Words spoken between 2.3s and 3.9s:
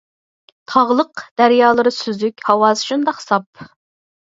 ھاۋاسى شۇنداق ساپ.